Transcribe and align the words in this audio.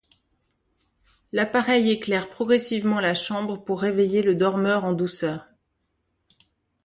L'appareil 1.31 1.91
éclaire 1.91 2.27
progressivement 2.27 2.99
la 2.99 3.13
chambre 3.13 3.63
pour 3.63 3.81
réveiller 3.81 4.23
le 4.23 4.33
dormeur 4.33 4.83
en 4.83 4.93
douceur. 4.93 5.45